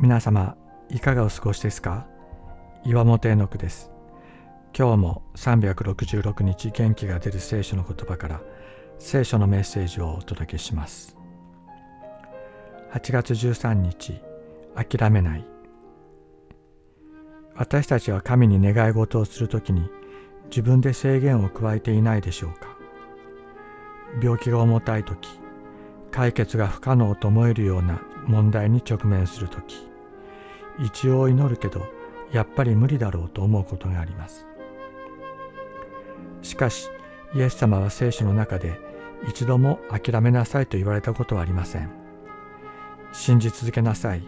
[0.00, 0.56] 皆様
[0.90, 2.06] いかがお過ごしですか？
[2.84, 3.90] 岩本絵の句です。
[4.72, 8.40] 今日も366日元気が出る聖書の言葉から
[9.00, 11.16] 聖書のメッセージをお届けします。
[12.92, 14.20] 8月13日
[14.76, 15.44] 諦めない。
[17.56, 19.90] 私たちは神に願い事をするときに
[20.48, 22.78] 自分で制限を加えていないでしょうか？
[24.22, 25.28] 病気が重たい時
[26.12, 29.87] 解決が不可能と思えるような問題に直面する時
[30.78, 31.86] 一応祈るけど
[32.32, 34.46] やっぱり無理だろうと思うことがあります。
[36.42, 36.88] しかし
[37.34, 38.78] イエス様は聖書の中で
[39.28, 41.90] 一度も諦めなさいと言われたことはありません。
[43.12, 44.22] 信じ続けなさい。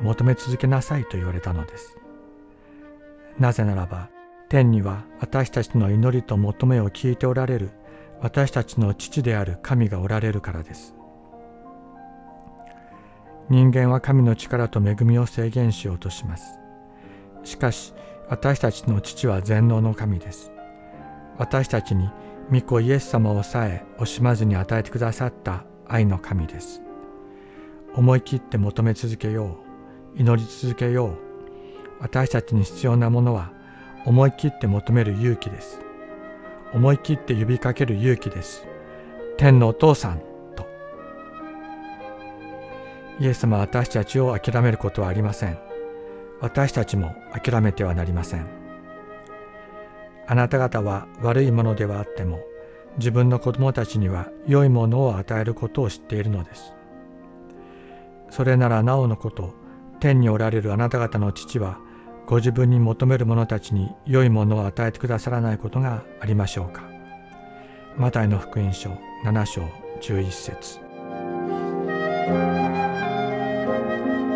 [0.00, 1.96] 求め続けなさいと言われたのです。
[3.38, 4.10] なぜならば
[4.48, 7.70] 天には私たちの祈りと求めを聞いておられる
[8.20, 10.97] 私たちの父である神がおられるからです。
[13.50, 16.58] 人間は神の力と恵みを制限しようとします。
[17.44, 17.94] しかし
[18.28, 20.52] 私たちの父は全能の神です。
[21.38, 22.10] 私たちに
[22.52, 26.82] 御子イエス様をさえ惜しまずに与えてくださった愛の神です。
[27.94, 29.58] 思い切って求め続けよ
[30.14, 31.18] う祈り続けよう。
[32.00, 33.50] 私たちに必要なものは
[34.04, 35.80] 思い切って求める勇気です。
[36.74, 38.66] 思い切って呼びかける勇気です。
[39.38, 40.27] 天のお父さん
[43.20, 45.58] イエス様は私たちを諦めることはありません。
[46.40, 48.46] 私たちも諦めてはなりません。
[50.26, 52.40] あなた方は悪いものではあっても
[52.98, 56.74] 自分の子供たちには良いものを与えることを知っているのです。
[58.30, 59.54] それならなおのこと
[60.00, 61.78] 天におられるあなた方の父は
[62.26, 66.82] ご自分に求める者たちに良いものを与えてくださらないことがありましょうか。
[67.96, 68.90] マタイの福音書
[69.24, 69.62] 7章
[70.02, 70.87] 11節。
[72.28, 74.27] thank you.